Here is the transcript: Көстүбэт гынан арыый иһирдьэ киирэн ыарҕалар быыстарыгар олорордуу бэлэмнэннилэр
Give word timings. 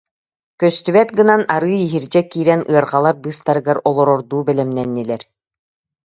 Көстүбэт 0.61 1.09
гынан 1.17 1.41
арыый 1.55 1.81
иһирдьэ 1.85 2.21
киирэн 2.31 2.61
ыарҕалар 2.71 3.15
быыстарыгар 3.23 3.77
олорордуу 3.89 4.41
бэлэмнэннилэр 4.47 5.21